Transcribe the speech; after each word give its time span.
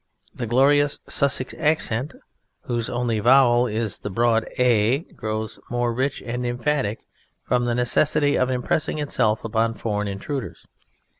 The 0.33 0.47
glorious 0.47 0.97
Sussex 1.07 1.53
accent, 1.59 2.15
whose 2.61 2.89
only 2.89 3.19
vowel 3.19 3.67
is 3.67 3.99
the 3.99 4.09
broad 4.09 4.47
"a", 4.57 4.97
grows 5.13 5.57
but 5.57 5.69
more 5.69 5.93
rich 5.93 6.23
and 6.23 6.43
emphatic 6.43 7.01
from 7.43 7.65
the 7.65 7.75
necessity 7.75 8.35
of 8.35 8.49
impressing 8.49 8.97
itself 8.97 9.43
upon 9.43 9.75
foreign 9.75 10.07
intruders. 10.07 10.65